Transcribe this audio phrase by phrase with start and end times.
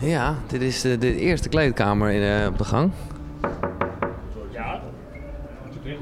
[0.00, 2.92] Ja, dit is de, de eerste kleedkamer in, eh, op de gang.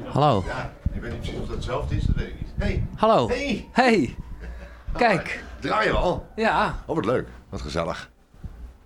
[0.05, 0.43] Hallo.
[0.47, 2.49] Ja, ik weet niet precies of dat hetzelfde is, dat weet ik niet.
[2.57, 3.27] Hey, Hallo.
[3.27, 4.15] hey, Hey.
[4.97, 5.43] Kijk.
[5.59, 6.25] draai je al?
[6.35, 6.75] Ja.
[6.85, 7.27] Oh, wat leuk.
[7.49, 8.09] Wat gezellig.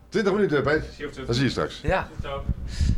[0.10, 0.84] 20 minuten, Peet.
[1.26, 1.82] Dan zie je straks.
[1.82, 2.08] Ja.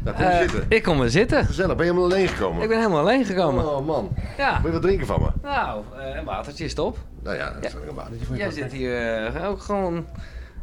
[0.04, 0.66] Daar kom je Eh, zitten.
[0.70, 1.46] ik kom weer zitten.
[1.46, 2.62] Gezellig, ben je helemaal alleen gekomen?
[2.64, 3.76] Ik ben helemaal alleen gekomen.
[3.78, 4.56] Oh man, Ja.
[4.62, 5.30] wil je wat drinken van me?
[5.42, 6.98] Nou, eh, een watertje is top.
[7.24, 8.42] Nou ja, dat is een watertje voor je.
[8.42, 10.06] Jij zit hier ook gewoon...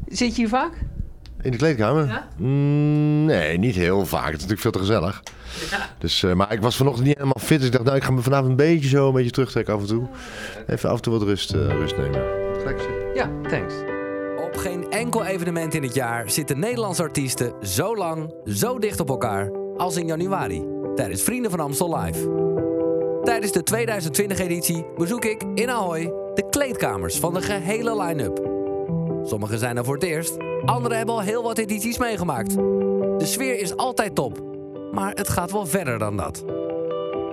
[0.08, 0.72] Zit je hier vaak?
[1.42, 2.06] In de kleedkamer?
[2.06, 2.28] Ja?
[2.36, 4.32] Mm, nee, niet heel vaak.
[4.32, 5.22] Het is natuurlijk veel te gezellig.
[5.98, 7.58] Dus, eh, maar ik was vanochtend niet helemaal fit.
[7.58, 9.80] Dus ik dacht, nou, ik ga me vanavond een beetje zo een beetje terugtrekken af
[9.80, 10.08] en toe.
[10.66, 12.22] Even af en toe wat rust, eh, rust nemen.
[12.58, 13.14] Gelijk zitten.
[13.14, 13.74] Ja, thanks.
[14.36, 19.08] Op geen enkel evenement in het jaar zitten Nederlandse artiesten zo lang, zo dicht op
[19.08, 22.48] elkaar als in januari tijdens Vrienden van Amstel Live.
[23.24, 26.02] Tijdens de 2020-editie bezoek ik in Ahoy
[26.34, 28.49] de kleedkamers van de gehele line-up.
[29.24, 32.54] Sommigen zijn er voor het eerst, anderen hebben al heel wat edities meegemaakt.
[33.18, 34.42] De sfeer is altijd top,
[34.92, 36.44] maar het gaat wel verder dan dat.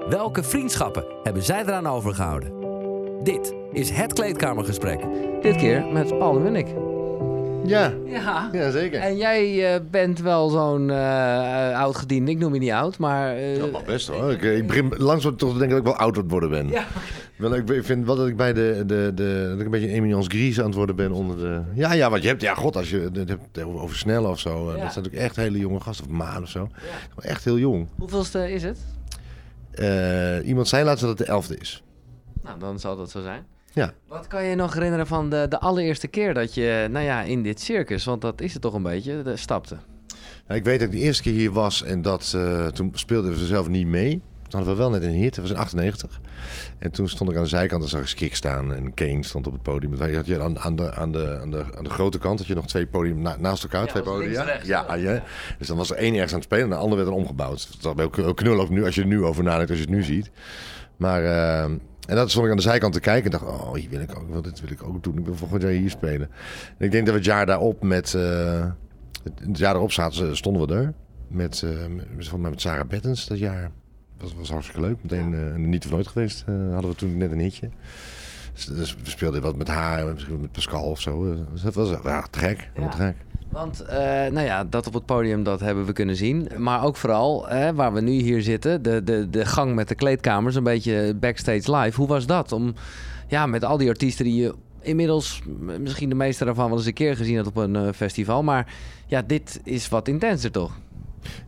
[0.09, 2.51] Welke vriendschappen hebben zij eraan overgehouden?
[3.23, 4.99] Dit is het kleedkamergesprek.
[5.41, 6.67] Dit keer met Paul de Munnik.
[7.65, 8.49] Ja, Ja.
[8.51, 8.99] ja zeker.
[8.99, 12.31] En jij eh, bent wel zo'n eh oud gediende.
[12.31, 13.35] Ik noem je niet oud, maar...
[13.35, 14.31] eh, Dat mag best hoor.
[14.31, 16.67] Ik, ik begin langzaam toch te denken dat ik wel oud aan het worden ben.
[16.69, 16.83] Ja.
[17.37, 20.27] Wel, ik, vind wel dat ik bij de, de, de dat ik een beetje Emilians
[20.27, 21.61] Gries aan het worden ben onder de.
[21.73, 24.69] Ja, ja, want je hebt, ja, god, als je het hebt over snellen of zo.
[24.69, 24.83] eh, Ja.
[24.83, 26.69] Dat zijn natuurlijk echt hele jonge gasten, of Maan of zo.
[27.19, 27.87] Echt heel jong.
[27.97, 28.79] Hoeveelste is het?
[29.71, 31.83] Eh, iemand zei laatst dat het de elfde is.
[32.43, 33.45] Nou, dan zal dat zo zijn.
[33.73, 33.93] Ja.
[34.07, 37.43] Wat kan je nog herinneren van de, de allereerste keer dat je, nou ja, in
[37.43, 39.77] dit circus, want dat is het toch een beetje, de, stapte?
[40.47, 43.31] Nou, ik weet dat ik de eerste keer hier was en dat eh, toen speelden
[43.31, 44.21] we zelf niet mee.
[44.47, 46.19] Toen hadden we wel net een hit, dat was in 98.
[46.79, 49.47] En toen stond ik aan de zijkant en zag ik Skik staan en Kane stond
[49.47, 49.99] op het podium.
[49.99, 52.55] Had je aan, aan, de, aan, de, aan, de, aan de grote kant had je
[52.55, 54.59] nog twee podium na- naast elkaar, Ja, twee podia.
[54.63, 55.23] Ja, ja.
[55.57, 57.81] Dus dan was er één ergens aan het spelen en de ander werd dan omgebouwd.
[57.81, 59.93] Dat is ook knul ook nu, als je er nu over nadenkt, als je het
[59.93, 60.31] nu ziet.
[60.97, 61.63] Maar, eh,
[62.07, 64.17] en dat stond ik aan de zijkant te kijken en dacht, oh, hier wil ik
[64.17, 65.17] ook, wel, dit wil ik ook doen.
[65.17, 66.29] Ik wil volgend jaar hier spelen.
[66.77, 68.65] En ik denk dat we het jaar daarop met, eh,
[69.23, 70.93] het, jaar daarop zaten, stonden we er.
[71.27, 73.71] Met, eh, met, met Sarah Bettens dat jaar.
[74.17, 74.97] Dat was hartstikke leuk.
[75.01, 76.43] Meteen eh, niet of nooit geweest.
[76.47, 77.69] eh, hadden we toen net een hitje.
[78.53, 81.31] Dus, dus we speelden wat met haar, misschien met Pascal of zo.
[81.31, 82.69] Eh, Dus dat was ja, te gek.
[82.75, 83.15] te gek.
[83.51, 83.85] Want,
[84.31, 86.49] nou ja, dat op het podium, dat hebben we kunnen zien.
[86.57, 90.55] Maar ook vooral, waar we nu hier zitten, de, de, de gang met de kleedkamers,
[90.55, 91.97] een beetje backstage live.
[91.99, 92.51] Hoe was dat?
[92.51, 92.73] Om,
[93.27, 95.41] ja, met al die artiesten die je inmiddels,
[95.79, 98.43] misschien de meeste daarvan wel eens een keer gezien had op een festival.
[98.43, 98.73] Maar
[99.07, 100.71] ja, dit is wat intenser toch?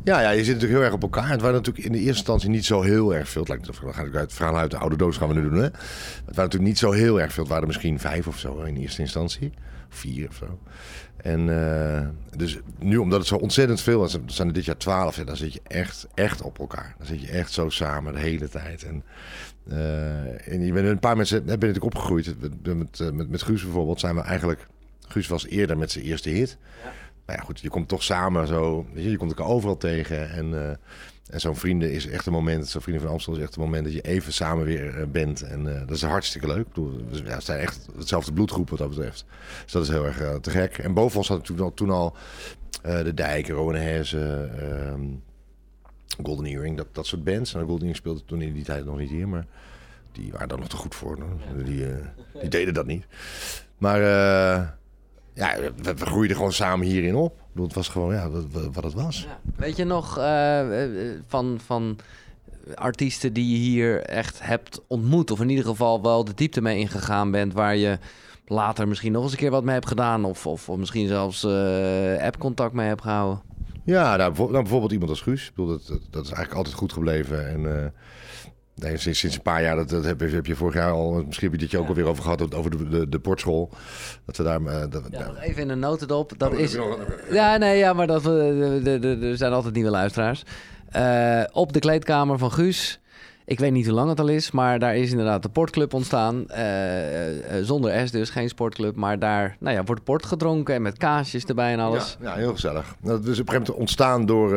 [0.04, 1.30] Ja, ja, je zit natuurlijk heel erg op elkaar.
[1.30, 3.42] Het waren natuurlijk in de eerste instantie niet zo heel erg veel.
[3.42, 5.54] Het lijkt alsof we gaan uit verhaal uit de oude doos gaan we nu doen.
[5.54, 5.64] Hè?
[5.64, 5.74] Het
[6.26, 7.44] waren natuurlijk niet zo heel erg veel.
[7.44, 9.52] Het waren misschien vijf of zo in eerste instantie.
[9.90, 10.60] Vier of zo.
[11.18, 12.08] En eh,
[12.38, 15.18] dus nu, omdat het zo ontzettend veel is, zijn er dit jaar twaalf.
[15.18, 16.96] En dan zit je echt, echt op elkaar.
[16.98, 18.84] Dan zit je echt zo samen de hele tijd.
[18.84, 19.04] En,
[19.70, 22.36] eh, en je bent een paar mensen ben natuurlijk opgegroeid.
[22.40, 24.68] Met, met, met, met Guus bijvoorbeeld zijn we eigenlijk.
[25.08, 26.58] Guus was eerder met zijn eerste hit.
[27.30, 28.86] Maar ja, goed, je komt toch samen zo.
[28.94, 30.30] Weet je, je komt elkaar overal tegen.
[30.30, 30.70] En, eh,
[31.30, 32.68] en zo'n vrienden is echt een moment.
[32.68, 35.42] Zo'n vrienden van Amstel is echt een moment dat je even samen weer eh, bent.
[35.42, 36.60] En eh, dat is hartstikke leuk.
[36.60, 39.26] Ik bedoel, we ja, zijn echt hetzelfde bloedgroep wat dat betreft.
[39.64, 40.78] Dus dat is heel erg te gek.
[40.78, 42.16] En boven ons hadden toen al, toen al
[42.82, 45.04] de Dijk, Rowan Herzen, ehm,
[46.24, 47.54] Golden Earring, dat, dat soort bands.
[47.54, 49.46] En Golden Earring speelde toen in die tijd nog niet hier, maar
[50.12, 51.18] die waren daar nog te goed voor.
[51.64, 51.86] Die,
[52.40, 53.06] die deden dat niet.
[53.78, 54.78] Maar
[55.40, 57.32] ja, we, we groeiden gewoon samen hierin op.
[57.38, 59.28] Ik bedoel, het was gewoon ja, wat, wat- het was.
[59.56, 61.98] Weet je nog eh, eh, van, van
[62.76, 65.32] artiesten die je hier echt hebt ontmoet?
[65.32, 67.98] Of in ieder geval wel de diepte mee ingegaan bent, waar je
[68.46, 70.26] later misschien nog eens een keer wat mee hebt gedaan?
[70.26, 73.42] Of, of, of misschien zelfs eh app-contact mee hebt gehouden?
[73.84, 75.48] Ja, nou, bijvoorbeeld, nou, bijvoorbeeld iemand als Guus.
[75.48, 77.50] Ik bedoel, dat, dat, is eigenlijk altijd goed gebleven.
[77.50, 77.86] En eh,
[78.80, 81.24] nee, sinds, sinds een paar jaar, dat, dat heb, je, heb je vorig jaar al,
[81.26, 83.70] misschien heb je dit jaar ook alweer over gehad, over de, de, de portschool.
[84.26, 84.62] Dat we daar...
[84.66, 86.32] eh, dat, Ja, nog even in een notendop.
[86.38, 86.72] Dat Oh, is...
[86.72, 86.98] je
[87.32, 90.44] Ja, nee, ja, maar dat, we- de- de- de- er zijn altijd nieuwe luisteraars.
[90.90, 93.00] Eh, op de kleedkamer van Guus.
[93.46, 96.48] Ik weet niet hoe lang het al is, maar daar is inderdaad de portclub ontstaan.
[96.50, 96.64] Eh,
[97.62, 98.96] zonder S dus, geen sportclub.
[98.96, 102.18] Maar daar nou ja, wordt port gedronken en met kaasjes erbij en alles.
[102.22, 102.96] Ja, ja, heel gezellig.
[103.02, 104.56] Dat is op een gegeven moment ontstaan door...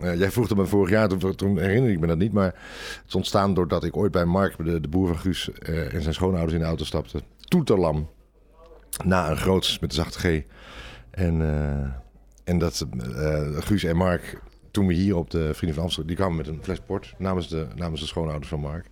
[0.00, 2.32] eh, jij vroeg het me vorig jaar, toen, herinner ik me dat niet.
[2.32, 5.50] Maar het is ontstaan doordat ik ooit bij Mark, de, de boer van Guus...
[5.52, 7.22] eh, en zijn schoonouders in de auto stapte.
[7.40, 8.08] Toeterlam.
[9.04, 10.42] Na een groots met de zachte G.
[11.10, 11.90] En, eh,
[12.44, 12.86] en dat
[13.58, 14.40] Guus en Mark,
[14.70, 16.06] toen we hier op de Vrienden van Amsterdam...
[16.06, 18.86] die kwamen met een fles port namens de, namens de schoonouders van Mark.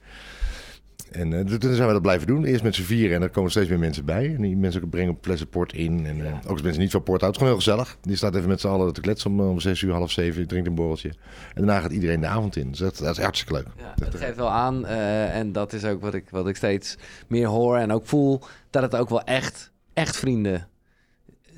[1.11, 2.45] En uh, toen zijn we dat blijven doen.
[2.45, 4.35] Eerst met z'n vieren en er komen steeds meer mensen bij.
[4.35, 6.07] En die mensen brengen flessen port in.
[6.07, 7.35] En uh, ook als mensen niet van port uit.
[7.35, 7.97] Gewoon heel gezellig.
[8.03, 10.47] Die staat even met z'n allen te kletsen om, om zes uur, half zeven.
[10.47, 11.09] Drinkt een borreltje.
[11.09, 11.17] En
[11.55, 12.71] daarna gaat iedereen de avond in.
[12.71, 13.67] Dus dat, dat is hartstikke leuk.
[13.77, 14.85] Ja, dat geeft wel aan.
[14.85, 18.41] Uh, en dat is ook wat ik, wat ik steeds meer hoor en ook voel.
[18.71, 20.69] Dat het ook wel echt, echt vrienden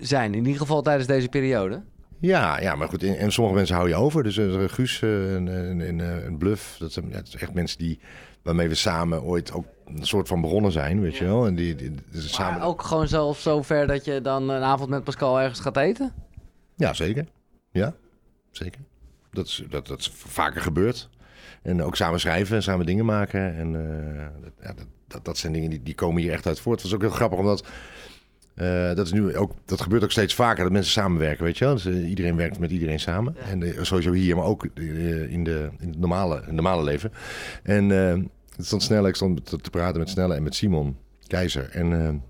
[0.00, 0.34] zijn.
[0.34, 1.82] In ieder geval tijdens deze periode.
[2.20, 3.02] Ja, ja, maar goed.
[3.02, 4.22] En, sommige mensen hou je over.
[4.22, 4.38] Dus
[4.72, 6.76] Guus en, en, en, en Bluff.
[6.78, 7.98] Dat zijn, ja, dat zijn echt mensen die
[8.42, 11.46] waarmee we samen ooit ook een soort van begonnen zijn, weet je wel.
[11.46, 12.62] En die, die, samen...
[12.62, 16.12] ook gewoon zelfs zo ver dat je dan een avond met Pascal ergens gaat eten?
[16.76, 17.26] Ja, zeker.
[17.70, 17.94] Ja,
[18.50, 18.80] zeker.
[19.30, 21.08] Dat is, dat, dat is vaker gebeurd.
[21.62, 23.56] En ook samen schrijven en samen dingen maken.
[23.56, 24.74] En uh, dat, ja,
[25.06, 26.82] dat, dat, zijn dingen die, die komen hier echt uit voort.
[26.82, 27.64] Het was ook heel grappig, omdat...
[28.60, 31.64] Uh, dat, is nu ook, dat gebeurt ook steeds vaker, dat mensen samenwerken, weet je
[31.64, 31.74] wel.
[31.74, 33.36] Dus, uh, iedereen werkt met iedereen samen.
[33.38, 33.50] Ja.
[33.50, 37.12] En uh, sowieso hier, maar ook in, de, in het normale, in het normale leven.
[37.62, 37.88] En
[38.56, 40.96] het stond Snelle, ik stond te, te, praten met Snelle en met Simon
[41.26, 41.70] Keizer.
[41.70, 42.22] En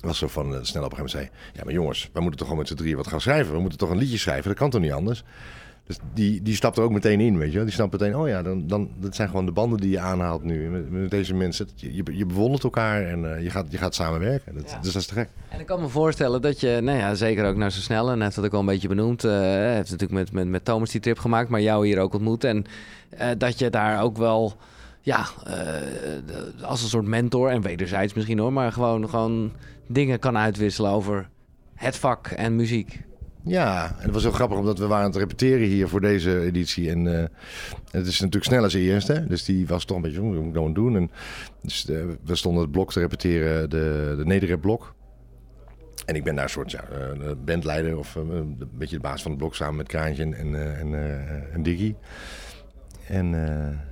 [0.00, 1.28] was zo van, Snelle op een gegeven moment zei...
[1.54, 3.54] Ja, maar jongens, we moeten toch gewoon met z'n drieën wat gaan schrijven.
[3.54, 5.24] We moeten toch een liedje schrijven, dat kan toch niet anders?
[5.86, 7.64] Dus die, die stapt er ook meteen in, weet je wel.
[7.64, 10.42] Die snapt meteen, oh ja, dan, dan, dat zijn gewoon de banden die je aanhaalt
[10.42, 10.70] nu.
[10.70, 13.94] Met, met deze mensen, je, je, je bewondert elkaar en uh, je, gaat, je gaat
[13.94, 14.54] samenwerken.
[14.54, 14.78] Dat, ja.
[14.78, 15.28] Dus dat is te gek.
[15.48, 18.10] En ik kan me voorstellen dat je, nou ja, zeker ook naar zo snel...
[18.10, 19.24] en heeft dat ook al een beetje benoemd.
[19.24, 22.44] Uh, heeft natuurlijk met, met, met Thomas die trip gemaakt, maar jou hier ook ontmoet.
[22.44, 22.64] En
[23.14, 24.56] uh, dat je daar ook wel,
[25.00, 25.26] ja,
[26.62, 27.50] als een soort mentor...
[27.50, 29.52] en wederzijds misschien hoor, maar gewoon, gewoon
[29.86, 31.28] dingen kan uitwisselen over
[31.74, 33.02] het vak en muziek.
[33.44, 36.40] Ja, en het was heel grappig omdat we waren aan het repeteren hier voor deze
[36.40, 36.90] editie.
[36.90, 37.24] En uh,
[37.90, 39.24] het is natuurlijk snel als eerste.
[39.28, 40.96] Dus die was toch een beetje, wat moet ik nou doen?
[40.96, 41.10] En
[41.62, 44.94] dus uh, we stonden het blok te repeteren, de, de nederrap blok.
[46.06, 49.30] En ik ben daar een soort ja, uh, bandleider of een beetje de baas van
[49.30, 50.94] het blok samen met Kraantje en, en,
[51.52, 51.94] en Diggy.
[53.08, 53.34] En,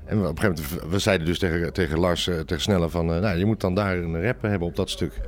[0.06, 3.38] en op een gegeven moment, we zeiden dus tegen, tegen Lars, tegen Snelle van, nou
[3.38, 5.20] je moet dan daar een rap hebben op dat stuk.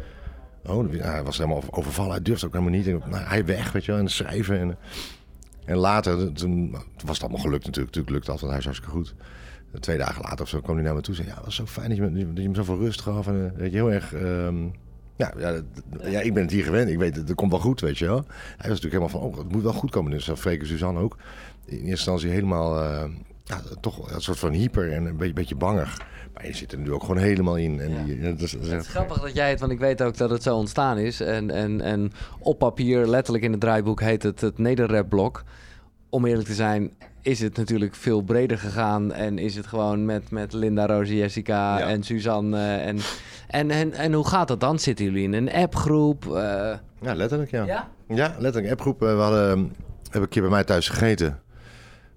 [0.67, 2.13] Oh, hij was helemaal overvallen.
[2.13, 2.87] Hij durfde ook helemaal niet.
[2.87, 4.59] Nou, hij weg, weet je wel, en schrijven.
[4.59, 4.77] En,
[5.65, 6.71] en later, toen
[7.05, 7.95] was het allemaal gelukt natuurlijk.
[7.95, 9.15] Natuurlijk lukt dat, want hij is hartstikke goed.
[9.81, 11.37] Twee dagen later of zo kwam hij naar me toe en zei...
[11.37, 13.27] Ja, was zo fijn dat je, me, dat je zoveel rust gaf.
[13.27, 14.15] En weet je, heel erg...
[14.15, 14.73] Um,
[15.17, 15.61] ja, ja,
[16.03, 16.91] ja, ik ben het hier gewend.
[16.91, 18.25] Ik weet, het, het komt wel goed, weet je wel.
[18.27, 20.11] Hij was natuurlijk helemaal van, oh, het moet wel goed komen.
[20.11, 21.17] Dus dat Freek Suzanne ook.
[21.65, 22.83] In eerste instantie helemaal...
[22.83, 23.05] Uh,
[23.45, 26.01] ja, toch een soort van hyper en een beetje, beetje bangig.
[26.35, 27.81] Maar je zit er nu ook gewoon helemaal in.
[27.81, 28.05] En ja.
[28.05, 30.17] die, dat is, dat is het is grappig dat jij het, want ik weet ook
[30.17, 31.21] dat het zo ontstaan is.
[31.21, 35.43] En, en, en op papier, letterlijk in het draaiboek, heet het het Nederrap-blok.
[36.09, 36.93] Om eerlijk te zijn,
[37.23, 39.13] is het natuurlijk veel breder gegaan.
[39.13, 41.89] En is het gewoon met, met Linda, Rosie, Jessica ja.
[41.89, 42.77] en Suzanne.
[42.77, 42.99] En,
[43.49, 44.79] en, en, en hoe gaat dat dan?
[44.79, 46.25] Zitten jullie in een appgroep?
[46.25, 46.33] Uh...
[47.01, 47.65] Ja, letterlijk ja.
[47.65, 49.01] Ja, ja letterlijk appgroep.
[49.01, 49.49] We hadden,
[50.03, 51.42] hebben een keer bij mij thuis gegeten.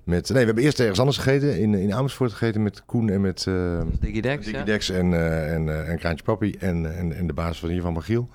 [0.05, 1.59] Met, nee, we hebben eerst ergens anders gegeten.
[1.59, 3.45] In, in Amersfoort gegeten met Koen en met...
[3.47, 7.27] Uh, Diggy Dex, Diggy Dex en, uh, en, uh, en Kraantje Papi en, en, en
[7.27, 8.29] de baas van hier van Magiel.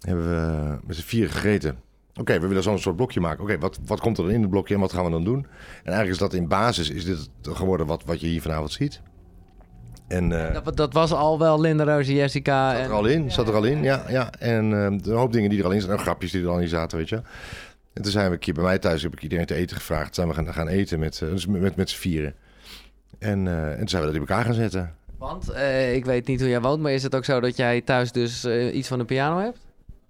[0.00, 1.70] Hebben we met z'n vier gegeten.
[2.10, 3.42] Oké, okay, we willen zo'n soort blokje maken.
[3.42, 5.24] Oké, okay, wat, wat komt er dan in het blokje en wat gaan we dan
[5.24, 5.38] doen?
[5.38, 9.00] En eigenlijk is dat in basis is dit geworden wat, wat je hier vanavond ziet.
[10.08, 12.76] En, dat, dat, was al wel Linda, Roos, Jessica.
[12.76, 14.04] Zat er al in, zat er al in, ja.
[14.08, 14.30] ja.
[14.38, 15.96] En een hoop dingen die er al in zaten.
[15.96, 17.20] En grapjes die er al in zaten, weet je.
[17.96, 20.14] En toen zijn we een keer bij mij thuis, heb ik iedereen te eten gevraagd.
[20.14, 22.34] Zijn we gaan, gaan eten met, dus met, met z'n vieren.
[23.18, 24.94] En, uh, en toen zijn we dat in elkaar gaan zetten.
[25.18, 27.80] Want uh, ik weet niet hoe jij woont, maar is het ook zo dat jij
[27.80, 29.58] thuis dus uh, iets van een piano hebt?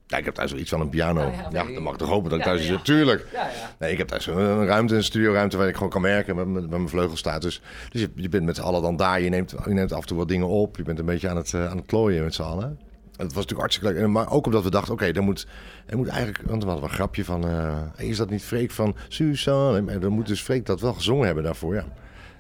[0.07, 1.21] Ja, ik heb thuis wel iets van een piano.
[1.21, 2.83] Ja, ja, ja dan mag ik toch hopen dat ik thuis ja, is.
[2.83, 3.27] Tuurlijk.
[3.33, 6.71] Ja, nee, ik heb thuis een ruimte, een studioruimte waar ik gewoon kan werken met,
[6.71, 7.43] mijn vleugel staat.
[7.43, 9.21] Dus, dus je, je, bent met z'n allen dan daar.
[9.21, 10.77] Je neemt, je neemt af en toe wat dingen op.
[10.77, 12.79] Je bent een beetje aan het, aan het klooien met z'n allen.
[13.17, 14.09] Het was natuurlijk hartstikke leuk.
[14.09, 15.47] Maar ook omdat we dachten, oké, okay, dan moet,
[15.87, 16.49] er moet eigenlijk...
[16.49, 19.93] Want we hadden een grapje van, uh, is dat niet Freek van Suzanne?
[19.93, 21.85] En dan moet dus Freek dat wel gezongen hebben daarvoor, ja.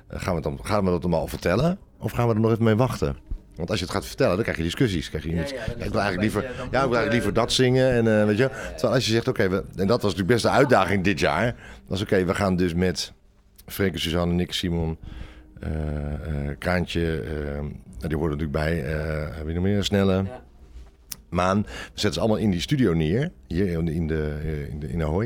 [0.08, 1.78] Gaan we, dan, gaan we dat dan al vertellen?
[1.98, 3.16] Of gaan we er nog even mee wachten?
[3.56, 5.08] Want als je het gaat vertellen, dan krijg je discussies.
[5.08, 7.90] Krijg je ja, ja, ik wil eigenlijk liever, ja, ik wil eigenlijk liever dat zingen.
[7.90, 10.42] En, uh, weet je, Terwijl als je zegt, oké, okay, en dat was natuurlijk best
[10.42, 11.54] de uitdaging dit jaar.
[11.86, 13.12] was oké, okay, we gaan dus met
[13.66, 14.98] Freek en Suzanne, Nick, Simon,
[15.62, 17.24] uh, uh, Kraantje,
[17.98, 18.74] die horen natuurlijk bij.
[19.36, 19.84] heb je nog meer?
[19.84, 20.24] Snelle
[21.36, 21.62] maan.
[21.62, 24.88] We zetten ze allemaal in die studio neer, hier in de, in de, in de
[24.88, 25.24] in Ahoy.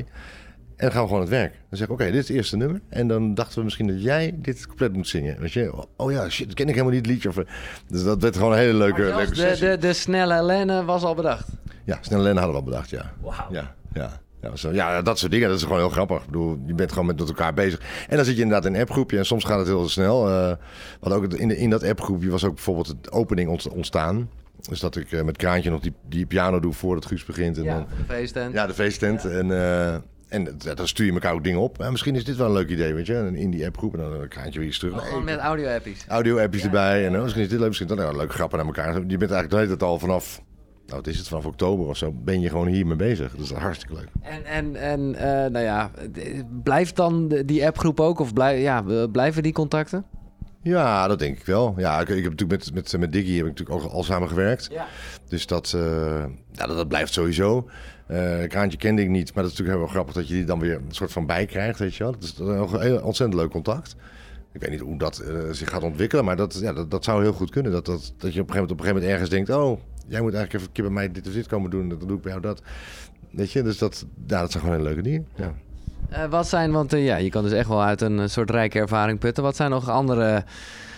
[0.81, 1.53] En dan gaan we gewoon het werk.
[1.53, 2.81] Dan zeg ik, oké, okay, dit is het eerste nummer.
[2.89, 5.41] En dan dachten we misschien dat jij dit compleet moet zingen.
[5.41, 7.29] Weet je, oh ja, shit, dat ken ik helemaal niet, het liedje.
[7.29, 7.39] Of,
[7.89, 11.15] dus dat werd gewoon een hele leuke, leuke de, de, de, snelle Lenne was al
[11.15, 11.49] bedacht?
[11.85, 13.13] Ja, snelle Lenne hadden we al bedacht, ja.
[13.21, 13.47] Wauw.
[13.51, 14.21] Ja, ja.
[14.43, 16.19] Ja, zo, ja, dat soort dingen, dat is gewoon heel grappig.
[16.19, 17.81] Ik bedoel, je bent gewoon met elkaar bezig.
[18.09, 20.29] En dan zit je inderdaad in een appgroepje en soms gaat het heel snel.
[20.29, 20.53] Uh,
[21.01, 24.29] wat ook in, de, in dat appgroepje was ook bijvoorbeeld de opening ontstaan.
[24.69, 27.59] Dus dat ik uh, met Kraantje nog die, die piano doe voordat Guus begint.
[27.59, 28.55] En ja, dan, de feesttent.
[28.55, 29.23] Ja, de feesttent.
[29.23, 29.29] Ja.
[29.29, 29.95] En, uh,
[30.29, 31.77] en dan stuur je elkaar ook dingen op.
[31.79, 33.15] Ja, misschien is dit wel een leuk idee, weet je.
[33.15, 35.13] En in die appgroep en dan een kraantje weer iets terug.
[35.13, 36.05] Nee, met audio-appies.
[36.09, 37.07] audio-appjes erbij.
[37.07, 38.95] En misschien is dit leuk, misschien is dat nou, leuke grappen naar elkaar.
[38.95, 40.43] Je bent eigenlijk tijd al vanaf,
[40.87, 43.33] nou wat is het, vanaf oktober of zo, ben je gewoon hiermee bezig.
[43.33, 44.09] Dat is hartstikke leuk.
[44.23, 45.91] En, en, en eh, nou ja,
[46.63, 48.19] blijft dan die appgroep ook?
[48.19, 50.05] Of blij, ja, eh, blijven die contacten?
[50.63, 51.75] Ja, dat denk ik wel.
[51.77, 54.29] Ja, ik, ik heb natuurlijk met, met, met Diggy heb ik natuurlijk ook al samen
[54.29, 54.69] gewerkt.
[54.73, 54.87] Ja.
[55.29, 57.69] Dus dat, eh, ja, dat, dat blijft sowieso.
[58.07, 60.59] Eh Kraantje kende ik niet, maar dat is natuurlijk heel grappig dat je die dan
[60.59, 62.13] weer een soort van bij krijgt, weet je wel.
[62.13, 63.97] Dat is een heel ontzettend leuk contact.
[64.53, 67.23] Ik weet niet hoe dat eh, zich gaat ontwikkelen, maar dat, ja, dat, dat zou
[67.23, 67.73] heel goed kunnen.
[67.73, 69.81] Dat, dat, dat je op een, gegeven moment, op een gegeven moment ergens denkt, oh,
[70.09, 72.17] jij moet eigenlijk even een keer bij mij dit of dit komen doen, dan doe
[72.17, 72.63] ik bij jou dat.
[73.31, 75.27] Weet je, dus dat, ja, dat zijn gewoon hele leuke dingen.
[75.35, 75.55] Ja.
[76.11, 78.51] Eh, wat zijn, want eh, ja, je kan dus echt wel uit een eh, soort
[78.51, 79.43] rijke ervaring putten.
[79.43, 80.45] Wat zijn nog andere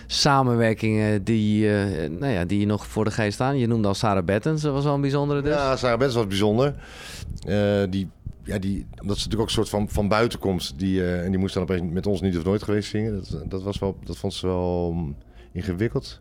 [0.06, 1.68] samenwerkingen die,
[2.08, 3.58] nou ja, die je nog voor de geest staan?
[3.58, 5.54] Je noemde al Sarah Bettens, dat was wel een bijzondere dus.
[5.54, 6.74] Ja, Sarah Bens was bijzonder.
[7.90, 8.08] Die,
[8.44, 10.78] ja, die, omdat ze natuurlijk ook een soort van, van buiten komt.
[10.78, 13.14] Die, en die moest dan opeens met ons niet of nooit geweest zingen.
[13.14, 15.16] Dat, dat, was wel, dat vond ze wel mm,
[15.52, 16.20] ingewikkeld.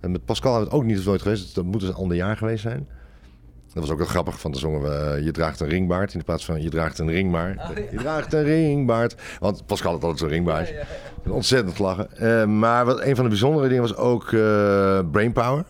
[0.00, 1.42] En met Pascal hebben we het ook niet of nooit geweest.
[1.42, 2.88] Dus dat moet dus een ander jaar geweest zijn.
[3.72, 6.24] Dat was ook wel grappig, van de zongen we eh, Je draagt een ringbaard in
[6.24, 7.60] plaats van Je draagt een ringbaard.
[7.90, 9.14] Je draagt een ringbaard.
[9.38, 10.74] Want Pascal had altijd zo'n ringbaard.
[11.28, 12.16] Ontzettend lachen.
[12.16, 15.64] Eh, maar wat, een van de bijzondere dingen was ook eh, Brainpower.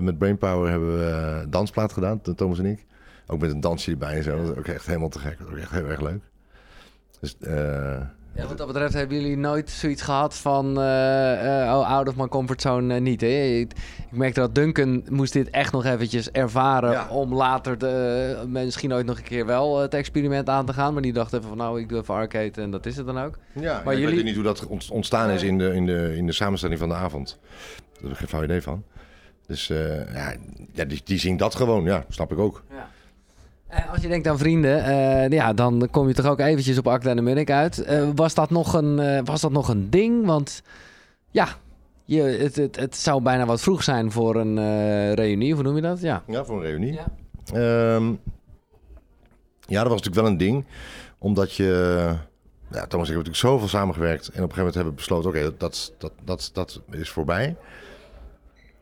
[0.00, 2.86] Met Brainpower hebben we dansplaat gedaan, Thomas en ik.
[3.26, 4.36] Ook met een dansje erbij en zo.
[4.36, 5.38] Dat is ook echt helemaal te gek.
[5.38, 6.22] Dat is ook echt heel erg leuk.
[7.20, 8.00] Dus eh,
[8.38, 12.60] Ja, wat dat betreft hebben jullie nooit zoiets gehad van oh, out of my comfort
[12.62, 13.20] zone eh, niet.
[13.20, 13.26] Hè?
[13.42, 13.72] Ik,
[14.10, 17.08] ik merkte dat Duncan moest dit echt nog eventjes ervaren Ja.
[17.08, 20.92] om later de, misschien ooit nog een keer wel het experiment aan te gaan.
[20.92, 23.18] Maar die dacht even van nou, ik doe even arcade en dat is het dan
[23.20, 23.38] ook.
[23.52, 25.86] ja, Maar maar ik jullie- weet niet hoe dat ont- ontstaan is in de, in,
[25.86, 27.38] de, in de samenstelling van de avond.
[27.92, 28.82] Daar heb ik geen flauw idee van.
[29.46, 30.34] Dus ja,
[30.72, 31.84] ja die, die zien dat gewoon.
[31.84, 32.62] Ja, snap ik ook.
[32.70, 32.88] Ja.
[33.68, 36.88] Eh, als je denkt aan vrienden, eh, ja, dan kom je toch ook eventjes op
[36.88, 37.78] Akda en de Munnik uit.
[37.78, 40.26] Eh, was, dat nog een, was dat nog een ding?
[40.26, 40.62] Want
[41.30, 41.48] ja,
[42.04, 44.56] je, het, het, het zou bijna wat vroeg zijn voor een
[45.14, 46.00] reunie, of hoe noem je dat?
[46.00, 46.22] Ja.
[46.26, 46.92] Ja, voor een reunie.
[46.92, 47.06] Ja.
[47.52, 48.08] Ehm,
[49.66, 50.64] ja, dat was natuurlijk wel een ding.
[51.18, 52.14] Omdat je...
[52.70, 54.28] Ja, Thomas en ik hebben natuurlijk zoveel samengewerkt.
[54.28, 55.30] En op een gegeven moment hebben we besloten...
[55.30, 57.56] Oké, dat, dat, dat, dat is voorbij.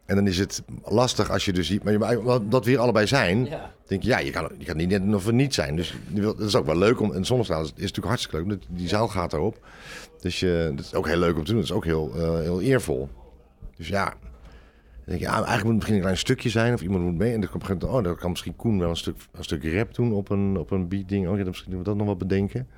[0.07, 1.83] En dan is het lastig als je dus ziet...
[1.83, 3.45] Maar je, dat we hier allebei zijn...
[3.45, 3.75] Ja.
[3.87, 5.77] Denk je, ja, je kan, je kan niet net of niet zijn.
[5.77, 7.01] Dus dat is ook wel leuk.
[7.01, 8.63] Om, en zonnestraal is, is natuurlijk hartstikke leuk.
[8.69, 9.67] Die zaal gaat erop.
[10.21, 11.61] Dus je, dat is ook heel leuk om te doen.
[11.61, 13.09] Dat is ook heel, eh, heel eervol.
[13.77, 14.15] Dus ja...
[15.05, 16.75] Denk je, ja, eigenlijk moet het misschien een klein stukje zijn.
[16.75, 17.33] Of iemand moet mee.
[17.33, 19.65] En dan op een moment, oh, dan kan misschien Koen wel een stuk, een stuk
[19.65, 21.29] rap doen op een, op een beat ding.
[21.29, 22.69] Oh ja, misschien moeten we dat nog wel bedenken.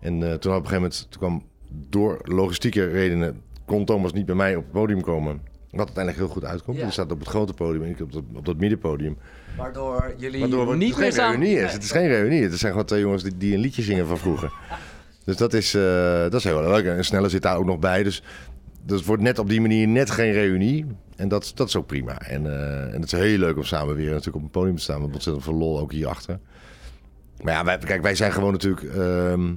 [0.00, 1.42] En eh, toen op een gegeven moment, toen kwam
[1.88, 5.40] door logistieke redenen, kon Thomas niet bij mij op het podium komen.
[5.72, 6.76] Wat uiteindelijk heel goed uitkomt.
[6.76, 6.82] Ja.
[6.82, 9.18] Die staat op het grote podium en ik op dat, op dat middenpodium.
[9.56, 11.40] Waardoor jullie Waardoor het niet geen meer samen...
[11.40, 11.72] reunie is.
[11.72, 12.42] Het is geen reunie.
[12.42, 14.52] Het zijn gewoon twee jongens die, die een liedje zingen van vroeger.
[15.24, 16.84] Dus dat is, eh, dat is heel leuk.
[16.84, 18.02] En Snelle zit daar ook nog bij.
[18.02, 18.22] Dus
[18.84, 20.86] dat wordt net op die manier net geen reunie.
[21.16, 22.18] En dat, dat is ook prima.
[22.18, 24.82] En, eh, en het is heel leuk om samen weer natuurlijk op een podium te
[24.82, 25.02] staan.
[25.02, 26.38] Met ontzettend veel lol ook hierachter.
[27.42, 28.82] Maar ja, wij, kijk, wij zijn gewoon natuurlijk...
[28.82, 29.52] ehm,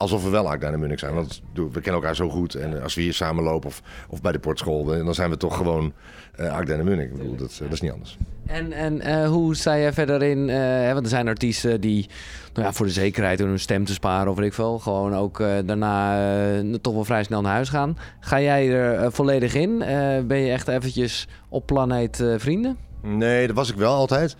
[0.00, 1.14] alsof we wel de Munnik zijn.
[1.14, 2.54] Want we kennen elkaar zo goed.
[2.54, 4.84] En als we hier samen lopen of, of bij de portschool...
[4.84, 5.92] dan zijn we toch gewoon
[6.40, 7.10] uh, de Munnik.
[7.10, 8.16] Ik bedoel, dat, dat is niet anders.
[8.46, 10.50] En, en eh, hoe sta je verder in?
[10.50, 12.08] eh, want er zijn artiesten die
[12.52, 15.40] nou ja, voor de zekerheid hun stem te sparen of weet ik veel, gewoon ook
[15.40, 16.28] eh, daarna
[16.58, 17.96] eh, toch wel vrij snel naar huis gaan.
[18.20, 19.82] Ga jij er eh, volledig in?
[19.82, 22.76] Eh, ben je echt eventjes op planeet eh, vrienden?
[23.02, 24.36] Nee, dat was ik wel altijd.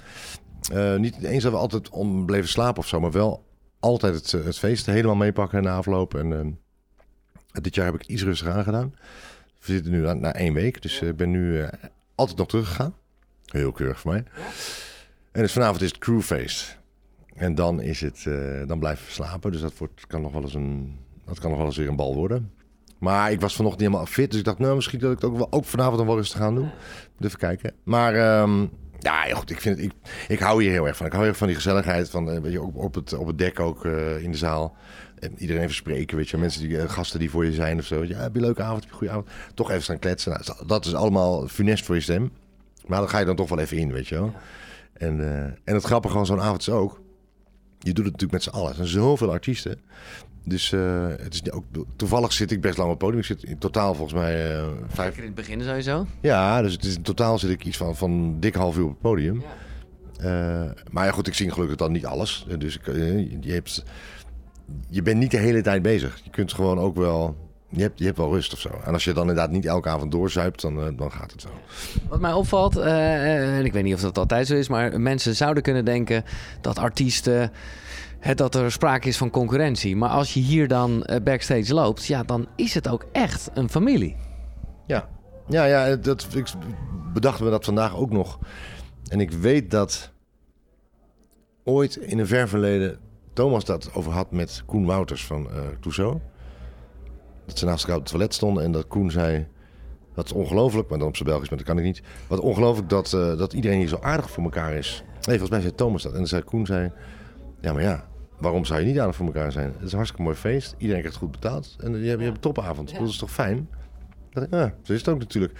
[0.98, 3.42] Niet eens dat we altijd om bleven slapen of zo, maar wel
[3.80, 6.14] altijd het, het feest helemaal meepakken na afloop.
[6.14, 6.40] En uh,
[7.52, 8.94] dit jaar heb ik iets rustiger aangedaan.
[9.60, 11.68] We zitten nu na, na één week, dus ik uh, ben nu uh,
[12.14, 12.94] altijd nog teruggegaan.
[13.44, 14.24] Heel keurig voor mij.
[15.32, 16.78] En dus vanavond is het crewfeest.
[17.34, 19.52] En dan is het, uh, dan blijven we slapen.
[19.52, 21.96] Dus dat wordt, kan nog wel eens een, dat kan nog wel eens weer een
[21.96, 22.52] bal worden.
[22.98, 25.30] Maar ik was vanochtend niet helemaal fit, dus ik dacht, nou, misschien dat ik het
[25.30, 26.70] ook, wel, ook vanavond nog wel eens te gaan doen.
[27.20, 27.72] Even kijken.
[27.82, 28.70] Maar um,
[29.00, 29.92] ja, ja, goed, ik, vind ik,
[30.28, 31.06] ik hou hier heel erg van.
[31.06, 33.26] Ik hou heel erg van die gezelligheid, van, uh, weet je, op, op, het, op
[33.26, 34.76] het dek ook uh, in de zaal.
[35.18, 37.84] En iedereen even spreken, weet je, mensen die, uh, gasten die voor je zijn of
[37.84, 38.04] zo.
[38.04, 39.28] Ja, heb je een leuke avond, heb je een goede avond.
[39.54, 40.32] Toch even staan kletsen.
[40.32, 42.30] Nou, dat is allemaal funest voor je stem.
[42.86, 44.32] Maar dan ga je dan toch wel even in, weet je wel.
[44.92, 47.00] En, uh, en het grappige van zo'n avond is ook,
[47.78, 48.68] je doet het natuurlijk met z'n allen.
[48.68, 49.80] Er zijn zoveel artiesten.
[50.44, 51.64] Dus uh, het is ook,
[51.96, 53.20] toevallig zit ik best lang op het podium.
[53.20, 55.16] Ik zit in totaal volgens mij uh, vijf...
[55.18, 56.06] in het begin sowieso?
[56.20, 58.90] Ja, dus het is, in totaal zit ik iets van, van dik half uur op
[58.90, 59.42] het podium.
[59.42, 60.64] Ja.
[60.64, 62.46] Uh, maar ja, goed, ik zing gelukkig dan niet alles.
[62.58, 62.86] Dus ik,
[63.40, 63.84] je, hebt,
[64.88, 66.20] je bent niet de hele tijd bezig.
[66.24, 67.36] Je kunt gewoon ook wel
[67.70, 68.70] je hebt, je hebt wel rust of zo.
[68.84, 71.48] En als je dan inderdaad niet elke avond doorzuipt, dan, eh, dan gaat het zo.
[72.08, 75.36] Wat mij opvalt, eh, en ik weet niet of dat altijd zo is, maar mensen
[75.36, 76.24] zouden kunnen denken
[76.60, 77.52] dat artiesten.
[78.20, 79.96] Het, dat er sprake is van concurrentie.
[79.96, 83.68] Maar als je hier dan eh, backstage loopt, ja, dan is het ook echt een
[83.68, 84.16] familie.
[84.86, 85.08] Ja,
[85.48, 86.46] ja, ja dat, ik
[87.12, 88.38] bedacht me dat vandaag ook nog.
[89.08, 90.12] En ik weet dat
[91.64, 92.98] ooit in een ver verleden
[93.32, 95.48] Thomas dat over had met Koen Wouters van
[95.86, 96.14] uh.
[97.46, 99.46] Dat ze naast elkaar op het toilet stonden en dat Koen zei...
[100.14, 102.02] Dat is ongelooflijk, maar dan op zijn Belgisch, maar dat kan ik niet.
[102.28, 105.04] Wat ongelooflijk dat, uh, dat iedereen hier zo aardig voor elkaar is.
[105.06, 106.12] Nee, volgens mij zei Thomas dat.
[106.12, 106.92] En dan zei Koen, zei,
[107.60, 108.08] ja maar ja,
[108.40, 109.66] waarom zou je niet aardig voor elkaar zijn?
[109.66, 110.74] Het is een hartstikke mooi feest.
[110.78, 111.76] Iedereen krijgt goed betaald.
[111.80, 112.98] En je hebt, je hebt een topavond.
[112.98, 113.68] Dat is toch fijn?
[114.50, 115.52] Ja, zo is het ook natuurlijk.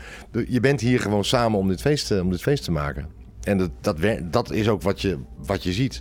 [0.49, 3.06] Je bent hier gewoon samen om dit feest, om dit feest te maken.
[3.42, 6.00] En dat, dat, dat is ook wat je, wat je ziet.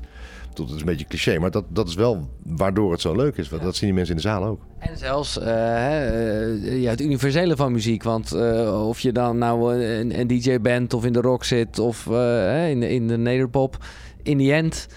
[0.53, 3.49] Dat is een beetje cliché, maar dat, dat is wel waardoor het zo leuk is.
[3.49, 4.61] Dat zien die mensen in de zaal ook.
[4.79, 8.03] En zelfs uh, ja, het universele van muziek.
[8.03, 11.79] Want uh, of je dan nou een, een, DJ bent of in de rock zit
[11.79, 13.77] of in, de, in de nederpop.
[14.23, 14.87] In die end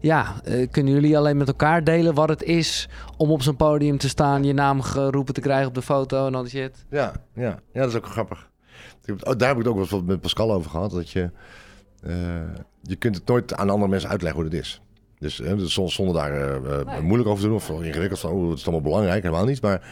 [0.00, 0.34] ja,
[0.70, 4.44] kunnen jullie alleen met elkaar delen wat het is om op zo'n podium te staan,
[4.44, 6.84] je naam geroepen te krijgen op de foto en al die shit?
[6.90, 7.58] Ja, ja.
[7.72, 8.50] ja dat is ook grappig.
[9.06, 10.90] Daar heb ik het ook wel met Pascal over gehad.
[10.90, 11.30] Dat je,
[12.82, 14.82] je kunt het nooit aan andere mensen uitleggen hoe het is.
[15.18, 18.58] Dus, hè, dus zonder daar uh, moeilijk over te doen of ingewikkeld van, oh, het
[18.58, 19.62] is allemaal belangrijk, helemaal niet.
[19.62, 19.88] Maar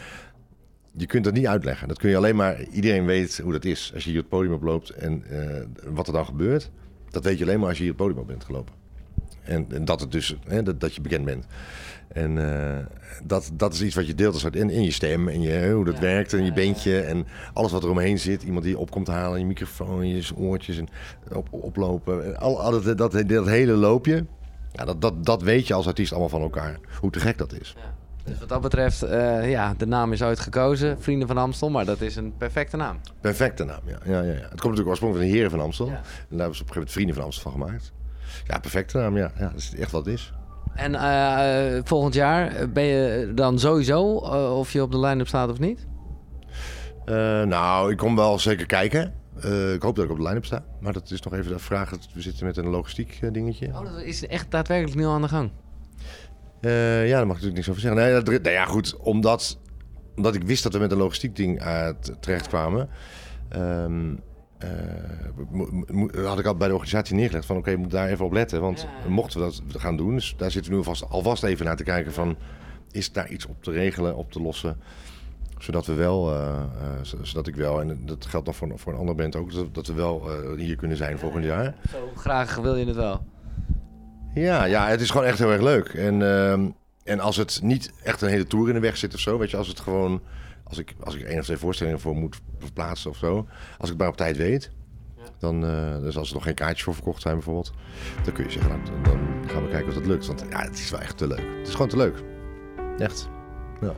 [0.91, 1.87] je kunt dat niet uitleggen.
[1.87, 3.91] Dat kun je alleen maar, iedereen weet hoe dat is.
[3.93, 5.23] Als je hier het podium oploopt en
[5.85, 6.71] wat er dan gebeurt,
[7.09, 8.73] dat weet je alleen maar als je hier het podium op bent gelopen.
[9.47, 11.45] En, en dat, het dus, hè, dat, dat je bekend bent.
[12.07, 12.77] En uh,
[13.23, 15.85] dat, dat is iets wat je deelt als in, in je stem en je, hoe
[15.85, 18.43] dat ja, werkt en je beentje en alles wat er omheen zit.
[18.43, 20.87] Iemand die je op komt halen, je microfoon, je oortjes en
[21.31, 22.37] op, oplopen.
[22.37, 24.25] Al, al dat, dat, dat hele loopje,
[24.71, 26.79] ja, dat, dat, dat weet je als artiest allemaal van elkaar.
[26.99, 27.75] Hoe te gek dat is.
[27.77, 27.95] Ja.
[28.23, 31.01] Dus wat dat betreft, uh, ja, de naam is uitgekozen.
[31.01, 32.99] Vrienden van Amstel, maar dat is een perfecte naam.
[33.21, 33.99] Perfecte naam, ja.
[34.05, 34.31] ja, ja, ja.
[34.31, 35.87] Het komt natuurlijk oorspronkelijk van de Heren van Amstel.
[35.87, 36.01] En daar
[36.39, 37.91] hebben ze op een gegeven moment Vrienden van Amstel van gemaakt.
[38.45, 39.31] Ja, perfecte naam, ja.
[39.37, 40.33] ja dat is echt wat het is.
[40.75, 45.49] En uh, volgend jaar ben je dan sowieso uh, of je op de line-up staat
[45.49, 45.87] of niet?
[47.45, 49.13] nou, ik kom wel zeker kijken.
[49.73, 50.63] Ik hoop dat ik op de line-up sta.
[50.79, 51.89] Maar dat is nog even de vraag.
[52.13, 53.67] We zitten met een logistiek dingetje.
[53.67, 55.51] Oh, dat is echt daadwerkelijk nu aan de gang?
[56.61, 58.01] Ja, daar mag ik natuurlijk niks over zeggen.
[58.01, 58.97] Nee, dat, nou ja, goed.
[58.97, 59.59] Omdat,
[60.15, 61.63] omdat ik wist dat we met een logistiek ding
[62.19, 62.89] terecht kwamen...
[63.55, 64.19] Um,
[66.23, 67.57] had ik al bij de organisatie neergelegd van...
[67.57, 68.61] oké, okay, we moeten daar even op letten.
[68.61, 69.09] Want ja.
[69.09, 70.13] mochten we dat gaan doen...
[70.13, 72.37] dus daar zitten we nu alvast, alvast even naar te kijken van...
[72.91, 74.77] is daar iets op te regelen, op te lossen
[75.59, 78.99] zodat we wel, uh, uh, zodat ik wel, en dat geldt nog voor, voor een
[78.99, 81.75] andere band ook, dat, we wel uh, hier kunnen zijn volgend jaar.
[81.91, 83.25] Zo graag wil je het wel.
[84.33, 85.87] Ja, ja, het is gewoon echt heel erg leuk.
[85.87, 86.69] En, ehm,
[87.03, 89.51] en als het niet echt een hele tour in de weg zit of zo, weet
[89.51, 90.21] je, als het gewoon,
[90.67, 93.97] als ik, als ik één of twee voorstellingen voor moet verplaatsen of zo, als ik
[93.97, 94.71] maar op tijd weet,
[95.17, 95.23] ja.
[95.37, 95.61] dan,
[96.01, 97.73] dus als er nog geen kaartjes voor verkocht zijn bijvoorbeeld,
[98.23, 100.27] dan kun je zeggen, nou, dan, dan gaan we kijken of dat lukt.
[100.27, 101.57] Want ja, het is wel echt te leuk.
[101.57, 102.23] Het is gewoon te leuk.
[102.97, 103.29] Echt.
[103.81, 103.93] Ja.